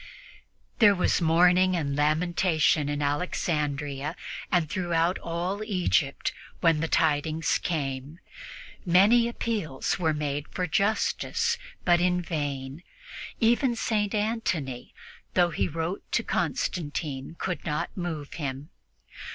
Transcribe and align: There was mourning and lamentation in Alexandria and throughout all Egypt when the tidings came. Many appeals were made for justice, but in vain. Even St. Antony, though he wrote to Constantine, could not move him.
There 0.79 0.95
was 0.95 1.21
mourning 1.21 1.75
and 1.75 1.95
lamentation 1.95 2.89
in 2.89 3.03
Alexandria 3.03 4.15
and 4.51 4.67
throughout 4.67 5.19
all 5.19 5.63
Egypt 5.63 6.33
when 6.59 6.79
the 6.79 6.87
tidings 6.87 7.59
came. 7.59 8.17
Many 8.83 9.27
appeals 9.27 9.99
were 9.99 10.15
made 10.15 10.47
for 10.47 10.65
justice, 10.65 11.59
but 11.85 12.01
in 12.01 12.19
vain. 12.19 12.81
Even 13.39 13.75
St. 13.75 14.15
Antony, 14.15 14.91
though 15.35 15.51
he 15.51 15.67
wrote 15.67 16.01
to 16.13 16.23
Constantine, 16.23 17.35
could 17.37 17.63
not 17.63 17.95
move 17.95 18.33
him. 18.33 18.71